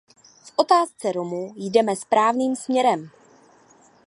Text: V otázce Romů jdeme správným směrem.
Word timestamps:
V 0.43 0.53
otázce 0.55 1.11
Romů 1.11 1.53
jdeme 1.55 1.95
správným 1.95 2.55
směrem. 2.55 3.09